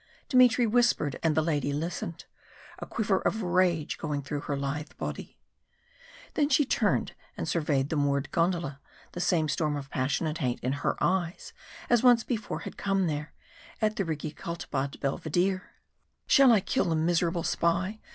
[0.29, 2.25] Dmitry whispered, and the lady listened,
[2.79, 5.37] a quiver of rage going through her lithe body.
[6.33, 10.59] Then she turned and surveyed the moored gondola, the same storm of passion and hate
[10.61, 11.53] in her eyes
[11.87, 13.35] as once before had come there,
[13.79, 15.69] at the Rigi Kaltbad Belvedere.
[16.25, 17.99] "Shall I kill the miserable spy?